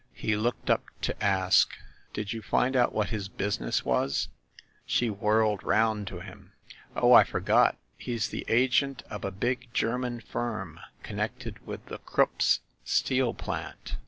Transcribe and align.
He 0.15 0.35
looked 0.35 0.71
up 0.71 0.85
to 1.03 1.23
ask, 1.23 1.69
"Did 2.11 2.33
you 2.33 2.41
find 2.41 2.75
out 2.75 2.91
what 2.91 3.09
his 3.11 3.29
business 3.29 3.85
was?" 3.85 4.29
She 4.83 5.11
whirled 5.11 5.61
round 5.61 6.07
to 6.07 6.21
him. 6.21 6.53
"Oh, 6.95 7.13
I 7.13 7.23
forgot! 7.23 7.77
He's 7.99 8.29
the 8.29 8.43
agent 8.47 9.03
for 9.07 9.27
a 9.27 9.29
big 9.29 9.67
German 9.75 10.19
firm, 10.19 10.79
connected 11.03 11.63
with 11.67 11.85
the 11.85 11.99
Krupps' 11.99 12.61
steel 12.83 13.35
plant. 13.35 13.97